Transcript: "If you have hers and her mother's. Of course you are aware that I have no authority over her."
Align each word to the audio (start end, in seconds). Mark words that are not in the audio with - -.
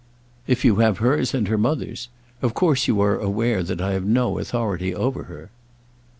"If 0.47 0.65
you 0.65 0.77
have 0.77 0.97
hers 0.97 1.35
and 1.35 1.47
her 1.47 1.59
mother's. 1.59 2.09
Of 2.41 2.55
course 2.55 2.87
you 2.87 2.99
are 3.01 3.19
aware 3.19 3.61
that 3.61 3.79
I 3.81 3.91
have 3.93 4.03
no 4.03 4.39
authority 4.39 4.95
over 4.95 5.25
her." 5.25 5.51